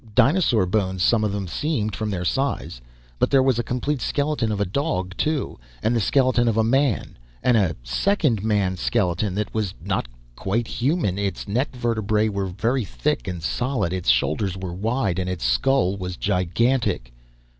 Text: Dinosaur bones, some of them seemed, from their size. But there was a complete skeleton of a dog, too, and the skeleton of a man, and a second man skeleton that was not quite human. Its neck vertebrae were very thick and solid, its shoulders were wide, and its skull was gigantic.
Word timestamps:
Dinosaur 0.15 0.65
bones, 0.65 1.03
some 1.03 1.23
of 1.23 1.31
them 1.31 1.45
seemed, 1.47 1.95
from 1.95 2.09
their 2.09 2.25
size. 2.25 2.81
But 3.19 3.29
there 3.29 3.43
was 3.43 3.59
a 3.59 3.63
complete 3.63 4.01
skeleton 4.01 4.51
of 4.51 4.59
a 4.59 4.65
dog, 4.65 5.15
too, 5.15 5.59
and 5.83 5.95
the 5.95 5.99
skeleton 6.01 6.47
of 6.47 6.57
a 6.57 6.63
man, 6.63 7.19
and 7.43 7.55
a 7.55 7.75
second 7.83 8.43
man 8.43 8.77
skeleton 8.77 9.35
that 9.35 9.53
was 9.53 9.75
not 9.79 10.07
quite 10.35 10.65
human. 10.65 11.19
Its 11.19 11.47
neck 11.47 11.75
vertebrae 11.75 12.29
were 12.29 12.47
very 12.47 12.83
thick 12.83 13.27
and 13.27 13.43
solid, 13.43 13.93
its 13.93 14.09
shoulders 14.09 14.57
were 14.57 14.73
wide, 14.73 15.19
and 15.19 15.29
its 15.29 15.45
skull 15.45 15.95
was 15.97 16.17
gigantic. 16.17 17.13